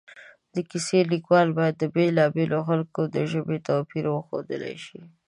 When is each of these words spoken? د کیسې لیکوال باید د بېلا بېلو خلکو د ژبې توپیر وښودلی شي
د 0.53 0.55
کیسې 0.69 0.99
لیکوال 1.11 1.47
باید 1.57 1.75
د 1.77 1.83
بېلا 1.95 2.25
بېلو 2.35 2.59
خلکو 2.69 3.01
د 3.15 3.17
ژبې 3.31 3.57
توپیر 3.67 4.05
وښودلی 4.09 4.75
شي 4.85 5.01